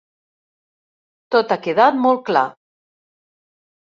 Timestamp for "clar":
2.31-2.47